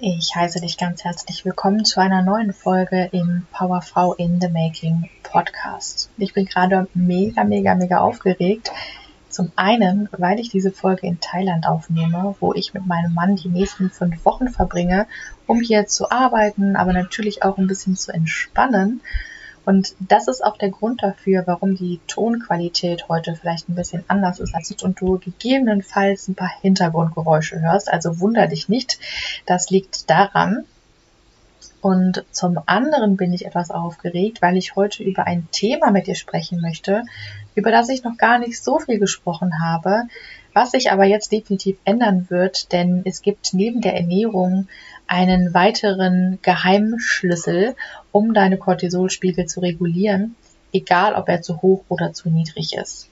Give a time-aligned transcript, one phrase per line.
[0.00, 5.10] Ich heiße dich ganz herzlich willkommen zu einer neuen Folge im Powerfrau in the Making
[5.24, 6.08] Podcast.
[6.18, 8.70] Ich bin gerade mega, mega, mega aufgeregt.
[9.28, 13.48] Zum einen, weil ich diese Folge in Thailand aufnehme, wo ich mit meinem Mann die
[13.48, 15.08] nächsten fünf Wochen verbringe,
[15.48, 19.00] um hier zu arbeiten, aber natürlich auch ein bisschen zu entspannen.
[19.68, 24.40] Und das ist auch der Grund dafür, warum die Tonqualität heute vielleicht ein bisschen anders
[24.40, 27.92] ist als und du gegebenenfalls ein paar Hintergrundgeräusche hörst.
[27.92, 28.98] Also wunder dich nicht.
[29.44, 30.64] Das liegt daran.
[31.82, 36.14] Und zum anderen bin ich etwas aufgeregt, weil ich heute über ein Thema mit dir
[36.14, 37.02] sprechen möchte,
[37.54, 40.04] über das ich noch gar nicht so viel gesprochen habe,
[40.54, 44.66] was sich aber jetzt definitiv ändern wird, denn es gibt neben der Ernährung
[45.08, 47.74] einen weiteren Geheimschlüssel,
[48.12, 50.36] um deine Cortisolspiegel zu regulieren,
[50.72, 53.08] egal ob er zu hoch oder zu niedrig ist.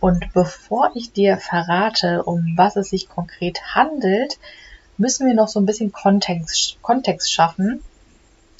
[0.00, 4.38] Und bevor ich dir verrate, um was es sich konkret handelt,
[4.98, 7.80] müssen wir noch so ein bisschen Kontext, Kontext schaffen,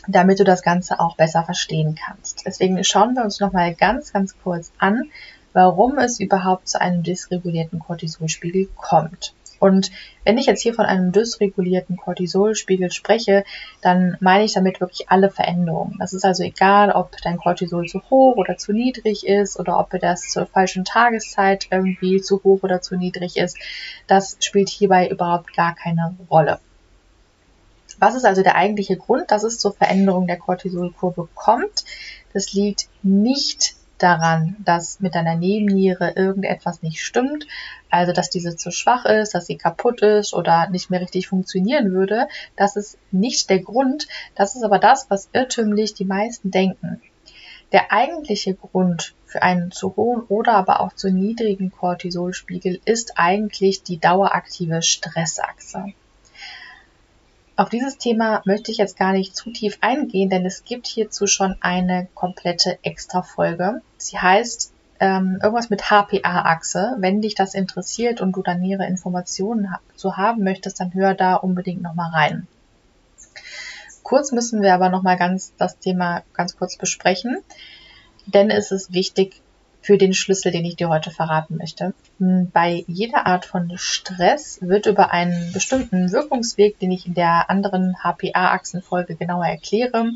[0.08, 2.44] damit du das Ganze auch besser verstehen kannst.
[2.46, 5.10] Deswegen schauen wir uns nochmal ganz, ganz kurz an,
[5.52, 9.34] warum es überhaupt zu einem dysregulierten Cortisolspiegel kommt.
[9.64, 9.90] Und
[10.24, 13.44] wenn ich jetzt hier von einem dysregulierten Cortisolspiegel spreche,
[13.80, 15.96] dann meine ich damit wirklich alle Veränderungen.
[16.00, 19.98] Das ist also egal, ob dein Cortisol zu hoch oder zu niedrig ist oder ob
[19.98, 23.56] das zur falschen Tageszeit irgendwie zu hoch oder zu niedrig ist.
[24.06, 26.58] Das spielt hierbei überhaupt gar keine Rolle.
[27.98, 31.86] Was ist also der eigentliche Grund, dass es zur Veränderung der Cortisolkurve kommt?
[32.34, 37.46] Das liegt nicht daran, dass mit deiner Nebenniere irgendetwas nicht stimmt,
[37.90, 41.92] also dass diese zu schwach ist, dass sie kaputt ist oder nicht mehr richtig funktionieren
[41.92, 42.28] würde.
[42.56, 47.00] Das ist nicht der Grund, das ist aber das, was irrtümlich die meisten denken.
[47.72, 53.82] Der eigentliche Grund für einen zu hohen oder aber auch zu niedrigen Cortisolspiegel ist eigentlich
[53.82, 55.94] die daueraktive Stressachse.
[57.56, 61.28] Auf dieses Thema möchte ich jetzt gar nicht zu tief eingehen, denn es gibt hierzu
[61.28, 63.80] schon eine komplette Extra-Folge.
[63.96, 66.96] Sie heißt ähm, irgendwas mit HPA-Achse.
[66.98, 71.36] Wenn dich das interessiert und du da nähere Informationen zu haben möchtest, dann hör da
[71.36, 72.48] unbedingt nochmal rein.
[74.02, 77.38] Kurz müssen wir aber nochmal ganz das Thema ganz kurz besprechen,
[78.26, 79.40] denn es ist wichtig,
[79.84, 81.92] für den Schlüssel, den ich dir heute verraten möchte.
[82.18, 87.50] Hm, bei jeder Art von Stress wird über einen bestimmten Wirkungsweg, den ich in der
[87.50, 90.12] anderen HPA-Achsenfolge genauer erkläre,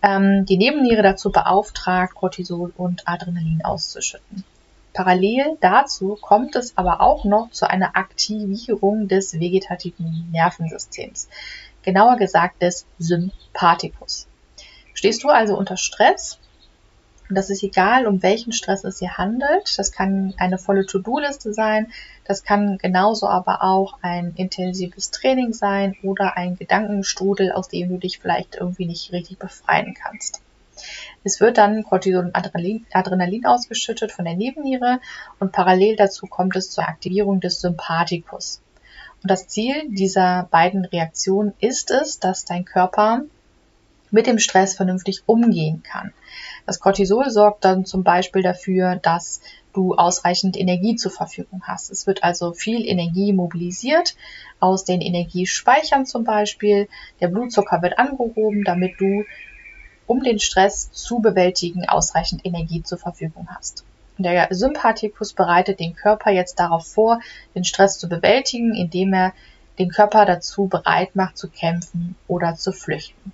[0.00, 4.44] ähm, die Nebenniere dazu beauftragt, Cortisol und Adrenalin auszuschütten.
[4.92, 11.28] Parallel dazu kommt es aber auch noch zu einer Aktivierung des vegetativen Nervensystems,
[11.82, 14.28] genauer gesagt des Sympathikus.
[14.94, 16.38] Stehst du also unter Stress,
[17.28, 19.78] und das ist egal, um welchen Stress es hier handelt.
[19.78, 21.92] Das kann eine volle To-Do-Liste sein.
[22.24, 27.98] Das kann genauso aber auch ein intensives Training sein oder ein Gedankenstrudel, aus dem du
[27.98, 30.40] dich vielleicht irgendwie nicht richtig befreien kannst.
[31.24, 35.00] Es wird dann Cortisol und Adrenalin, Adrenalin ausgeschüttet von der Nebenniere
[35.38, 38.62] und parallel dazu kommt es zur Aktivierung des Sympathikus.
[39.22, 43.22] Und das Ziel dieser beiden Reaktionen ist es, dass dein Körper
[44.10, 46.12] mit dem Stress vernünftig umgehen kann.
[46.68, 49.40] Das Cortisol sorgt dann zum Beispiel dafür, dass
[49.72, 51.90] du ausreichend Energie zur Verfügung hast.
[51.90, 54.14] Es wird also viel Energie mobilisiert
[54.60, 56.86] aus den Energiespeichern zum Beispiel.
[57.22, 59.24] Der Blutzucker wird angehoben, damit du,
[60.06, 63.86] um den Stress zu bewältigen, ausreichend Energie zur Verfügung hast.
[64.18, 67.22] Der Sympathikus bereitet den Körper jetzt darauf vor,
[67.54, 69.32] den Stress zu bewältigen, indem er
[69.78, 73.32] den Körper dazu bereit macht zu kämpfen oder zu flüchten.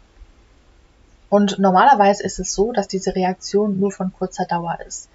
[1.28, 5.10] Und normalerweise ist es so, dass diese Reaktion nur von kurzer Dauer ist.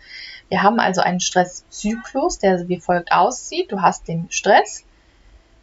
[0.49, 3.71] Wir haben also einen Stresszyklus, der wie folgt aussieht.
[3.71, 4.83] Du hast den Stress.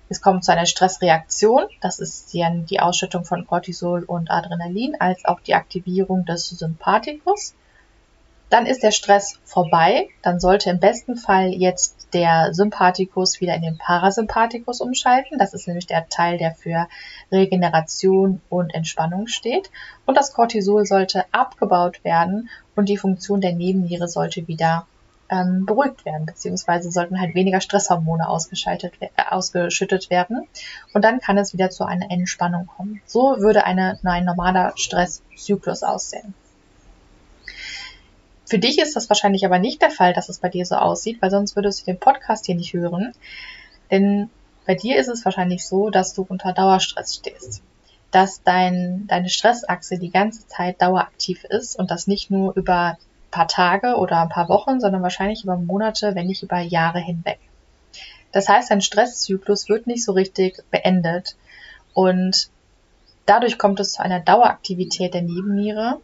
[0.08, 1.64] Es kommt zu einer Stressreaktion.
[1.80, 7.54] Das ist die Ausschüttung von Cortisol und Adrenalin als auch die Aktivierung des Sympathikus.
[8.48, 10.08] Dann ist der Stress vorbei.
[10.22, 15.38] Dann sollte im besten Fall jetzt der Sympathikus wieder in den Parasympathikus umschalten.
[15.38, 16.86] Das ist nämlich der Teil, der für
[17.32, 19.71] Regeneration und Entspannung steht.
[20.04, 24.86] Und das Cortisol sollte abgebaut werden und die Funktion der Nebenniere sollte wieder
[25.28, 30.47] ähm, beruhigt werden, beziehungsweise sollten halt weniger Stresshormone ausgeschaltet, äh, ausgeschüttet werden.
[30.92, 33.00] Und dann kann es wieder zu einer Entspannung kommen.
[33.06, 36.34] So würde eine, ein normaler Stresszyklus aussehen.
[38.47, 41.21] Für dich ist das wahrscheinlich aber nicht der Fall, dass es bei dir so aussieht,
[41.21, 43.13] weil sonst würdest du den Podcast hier nicht hören.
[43.91, 44.31] Denn
[44.66, 47.63] bei dir ist es wahrscheinlich so, dass du unter Dauerstress stehst.
[48.13, 53.31] Dass dein, deine Stressachse die ganze Zeit daueraktiv ist und das nicht nur über ein
[53.31, 57.41] paar Tage oder ein paar Wochen, sondern wahrscheinlich über Monate, wenn nicht über Jahre hinweg.
[58.33, 61.37] Das heißt, dein Stresszyklus wird nicht so richtig beendet
[61.95, 62.51] Und
[63.25, 66.01] dadurch kommt es zu einer Daueraktivität der Nebenniere.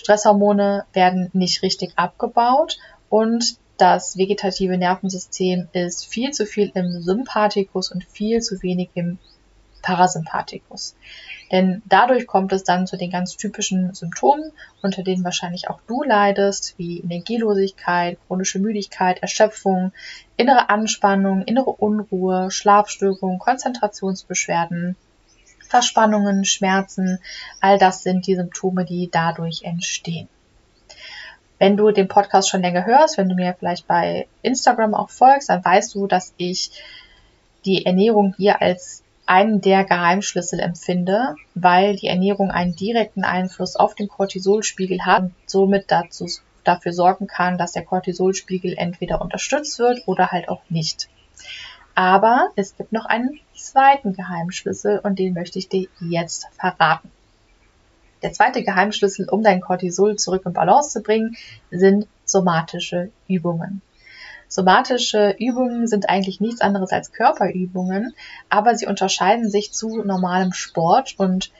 [0.00, 2.78] Stresshormone werden nicht richtig abgebaut
[3.10, 9.18] und das vegetative Nervensystem ist viel zu viel im Sympathikus und viel zu wenig im
[9.82, 10.96] Parasympathikus.
[11.52, 14.52] Denn dadurch kommt es dann zu den ganz typischen Symptomen,
[14.82, 19.92] unter denen wahrscheinlich auch du leidest, wie Energielosigkeit, chronische Müdigkeit, Erschöpfung,
[20.38, 24.96] innere Anspannung, innere Unruhe, Schlafstörungen, Konzentrationsbeschwerden,
[25.70, 27.20] Verspannungen, Schmerzen.
[27.60, 30.28] All das sind die Symptome, die dadurch entstehen.
[31.58, 35.48] Wenn du den Podcast schon länger hörst, wenn du mir vielleicht bei Instagram auch folgst,
[35.48, 36.70] dann weißt du, dass ich
[37.64, 43.94] die Ernährung hier als einen der Geheimschlüssel empfinde, weil die Ernährung einen direkten Einfluss auf
[43.94, 46.26] den Cortisolspiegel hat und somit dazu,
[46.64, 51.08] dafür sorgen kann, dass der Cortisolspiegel entweder unterstützt wird oder halt auch nicht.
[51.94, 57.10] Aber es gibt noch einen zweiten Geheimschlüssel und den möchte ich dir jetzt verraten.
[58.22, 61.36] Der zweite Geheimschlüssel, um dein Cortisol zurück in Balance zu bringen,
[61.70, 63.82] sind somatische Übungen.
[64.48, 68.14] Somatische Übungen sind eigentlich nichts anderes als Körperübungen,
[68.48, 71.52] aber sie unterscheiden sich zu normalem Sport und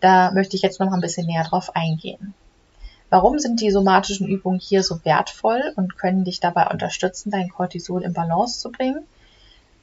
[0.00, 2.34] da möchte ich jetzt noch ein bisschen näher drauf eingehen.
[3.08, 8.02] Warum sind die somatischen Übungen hier so wertvoll und können dich dabei unterstützen, dein Cortisol
[8.02, 9.06] in Balance zu bringen?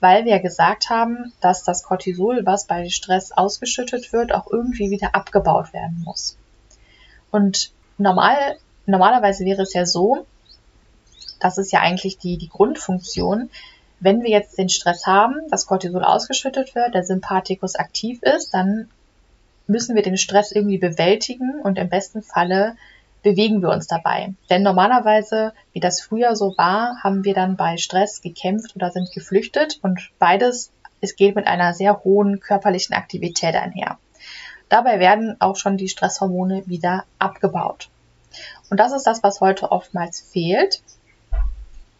[0.01, 5.15] Weil wir gesagt haben, dass das Cortisol, was bei Stress ausgeschüttet wird, auch irgendwie wieder
[5.15, 6.37] abgebaut werden muss.
[7.31, 10.25] Und normal, normalerweise wäre es ja so,
[11.39, 13.49] das ist ja eigentlich die, die Grundfunktion.
[13.99, 18.89] Wenn wir jetzt den Stress haben, das Cortisol ausgeschüttet wird, der Sympathikus aktiv ist, dann
[19.67, 22.75] müssen wir den Stress irgendwie bewältigen und im besten Falle
[23.21, 24.33] bewegen wir uns dabei.
[24.49, 29.11] Denn normalerweise, wie das früher so war, haben wir dann bei Stress gekämpft oder sind
[29.11, 30.71] geflüchtet und beides,
[31.01, 33.97] es geht mit einer sehr hohen körperlichen Aktivität einher.
[34.69, 37.89] Dabei werden auch schon die Stresshormone wieder abgebaut.
[38.69, 40.81] Und das ist das, was heute oftmals fehlt.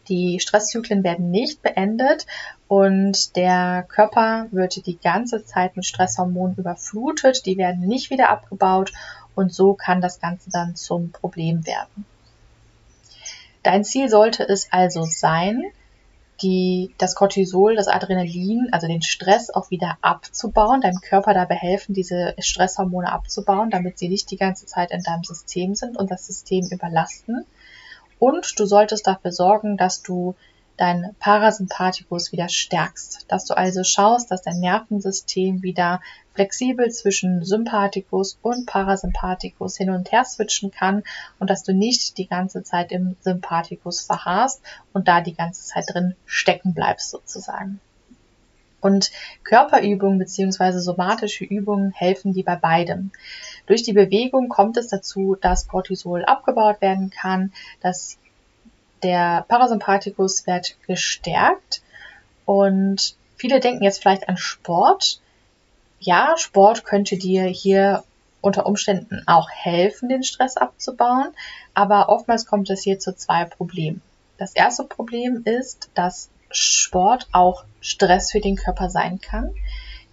[0.08, 2.26] Die Stresszyklen werden nicht beendet
[2.68, 7.46] und der Körper wird die ganze Zeit mit Stresshormonen überflutet.
[7.46, 8.92] Die werden nicht wieder abgebaut
[9.34, 12.04] und so kann das Ganze dann zum Problem werden.
[13.62, 15.62] Dein Ziel sollte es also sein,
[16.42, 21.94] die, das Cortisol, das Adrenalin, also den Stress auch wieder abzubauen, deinem Körper dabei helfen,
[21.94, 26.26] diese Stresshormone abzubauen, damit sie nicht die ganze Zeit in deinem System sind und das
[26.26, 27.46] System überlasten.
[28.18, 30.34] Und du solltest dafür sorgen, dass du
[30.82, 36.00] dein Parasympathikus wieder stärkst, dass du also schaust, dass dein Nervensystem wieder
[36.34, 41.04] flexibel zwischen Sympathikus und Parasympathikus hin und her switchen kann
[41.38, 44.60] und dass du nicht die ganze Zeit im Sympathikus verharrst
[44.92, 47.80] und da die ganze Zeit drin stecken bleibst sozusagen.
[48.80, 49.12] Und
[49.44, 50.80] Körperübungen bzw.
[50.80, 53.12] somatische Übungen helfen dir bei beidem.
[53.66, 58.18] Durch die Bewegung kommt es dazu, dass Cortisol abgebaut werden kann, dass
[59.02, 61.82] der Parasympathikus wird gestärkt
[62.44, 65.20] und viele denken jetzt vielleicht an Sport.
[66.00, 68.04] Ja, Sport könnte dir hier
[68.40, 71.28] unter Umständen auch helfen, den Stress abzubauen,
[71.74, 74.02] aber oftmals kommt es hier zu zwei Problemen.
[74.38, 79.54] Das erste Problem ist, dass Sport auch Stress für den Körper sein kann.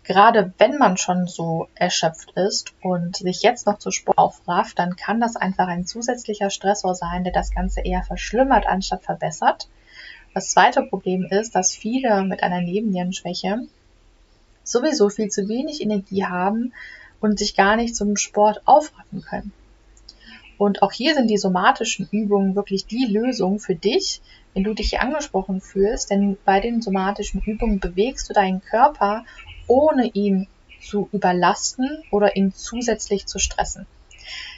[0.09, 4.95] Gerade wenn man schon so erschöpft ist und sich jetzt noch zu Sport aufrafft, dann
[4.95, 9.69] kann das einfach ein zusätzlicher Stressor sein, der das Ganze eher verschlimmert anstatt verbessert.
[10.33, 13.67] Das zweite Problem ist, dass viele mit einer Nebennierenschwäche
[14.63, 16.73] sowieso viel zu wenig Energie haben
[17.21, 19.53] und sich gar nicht zum Sport aufraffen können.
[20.57, 24.21] Und auch hier sind die somatischen Übungen wirklich die Lösung für dich,
[24.55, 29.23] wenn du dich hier angesprochen fühlst, denn bei den somatischen Übungen bewegst du deinen Körper,
[29.69, 30.47] ohne ihn
[30.81, 33.85] zu überlasten oder ihn zusätzlich zu stressen.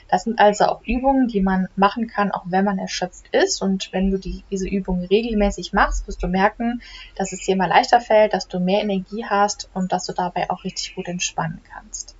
[0.08, 3.62] Das sind also auch Übungen, die man machen kann, auch wenn man erschöpft ist.
[3.62, 6.82] Und wenn du die, diese Übungen regelmäßig machst, wirst du merken,
[7.16, 10.50] dass es dir immer leichter fällt, dass du mehr Energie hast und dass du dabei
[10.50, 12.14] auch richtig gut entspannen kannst.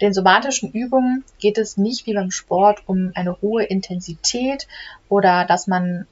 [0.00, 4.66] Bei den somatischen Übungen geht es nicht wie beim Sport um eine hohe Intensität
[5.10, 6.06] oder dass man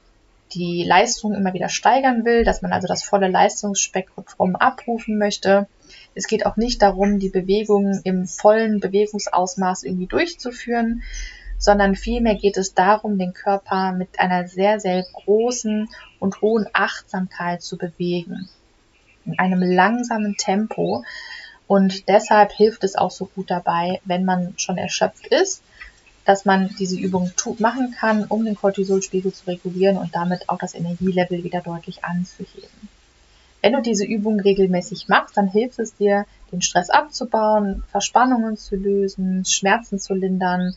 [0.53, 5.67] die Leistung immer wieder steigern will, dass man also das volle Leistungsspektrum abrufen möchte.
[6.15, 11.03] Es geht auch nicht darum, die Bewegungen im vollen Bewegungsausmaß irgendwie durchzuführen,
[11.57, 15.89] sondern vielmehr geht es darum, den Körper mit einer sehr, sehr großen
[16.19, 18.49] und hohen Achtsamkeit zu bewegen.
[19.25, 21.03] In einem langsamen Tempo.
[21.65, 25.61] Und deshalb hilft es auch so gut dabei, wenn man schon erschöpft ist,
[26.27, 30.75] dass man diese Übung machen kann, um den Cortisolspiegel zu regulieren und damit auch das
[30.75, 32.89] Energielevel wieder deutlich anzuheben.
[33.61, 38.75] Wenn du diese Übung regelmäßig machst, dann hilft es dir, den Stress abzubauen, Verspannungen zu
[38.75, 40.75] lösen, Schmerzen zu lindern,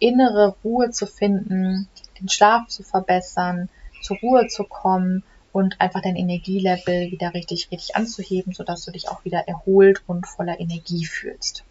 [0.00, 1.88] innere Ruhe zu finden,
[2.20, 3.68] den Schlaf zu verbessern,
[4.02, 9.08] zur Ruhe zu kommen und einfach dein Energielevel wieder richtig, richtig anzuheben, sodass du dich
[9.08, 11.62] auch wieder erholt und voller Energie fühlst.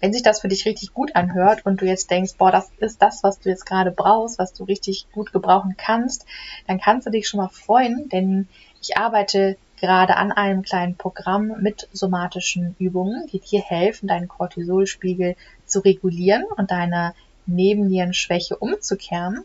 [0.00, 3.02] Wenn sich das für dich richtig gut anhört und du jetzt denkst, boah, das ist
[3.02, 6.26] das, was du jetzt gerade brauchst, was du richtig gut gebrauchen kannst,
[6.66, 8.48] dann kannst du dich schon mal freuen, denn
[8.80, 15.36] ich arbeite gerade an einem kleinen Programm mit somatischen Übungen, die dir helfen, deinen Cortisolspiegel
[15.66, 17.14] zu regulieren und deine
[17.46, 19.44] Nebennierenschwäche umzukehren.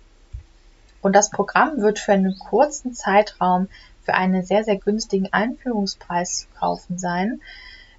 [1.02, 3.68] Und das Programm wird für einen kurzen Zeitraum
[4.06, 7.42] für einen sehr, sehr günstigen Einführungspreis zu kaufen sein.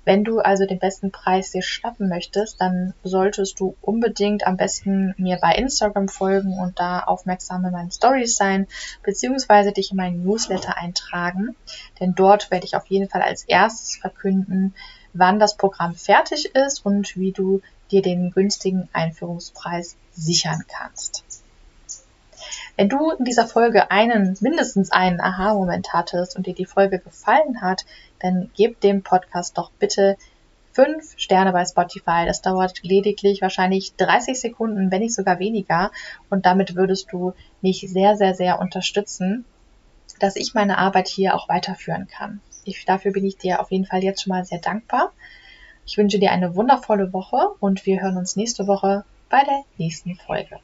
[0.07, 5.17] Wenn du also den besten Preis dir schnappen möchtest, dann solltest du unbedingt am besten
[5.19, 8.69] mir bei Instagram folgen und da aufmerksam in meinen Stories sein,
[9.03, 11.57] beziehungsweise dich in meinen Newsletter eintragen.
[11.99, 14.77] Denn dort werde ich auf jeden Fall als erstes verkünden,
[15.13, 17.61] wann das Programm fertig ist und wie du
[17.91, 21.25] dir den günstigen Einführungspreis sichern kannst.
[22.77, 27.63] Wenn du in dieser Folge einen, mindestens einen Aha-Moment hattest und dir die Folge gefallen
[27.63, 27.87] hat,
[28.21, 30.17] dann gib dem Podcast doch bitte
[30.73, 32.25] fünf Sterne bei Spotify.
[32.27, 35.91] Das dauert lediglich wahrscheinlich 30 Sekunden, wenn nicht sogar weniger.
[36.29, 37.33] Und damit würdest du
[37.63, 39.47] mich sehr, sehr, sehr unterstützen,
[40.21, 42.41] dass ich meine Arbeit hier auch weiterführen kann.
[42.65, 45.13] Ich, dafür bin ich dir auf jeden Fall jetzt schon mal sehr dankbar.
[45.87, 50.17] Ich wünsche dir eine wundervolle Woche und wir hören uns nächste Woche bei der nächsten
[50.17, 50.59] Folge.